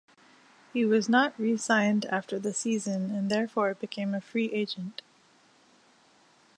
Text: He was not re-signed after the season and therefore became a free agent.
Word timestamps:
He 0.73 0.83
was 0.83 1.07
not 1.07 1.39
re-signed 1.39 2.05
after 2.05 2.39
the 2.39 2.55
season 2.55 3.11
and 3.11 3.29
therefore 3.29 3.75
became 3.75 4.15
a 4.15 4.19
free 4.19 4.51
agent. 4.51 5.03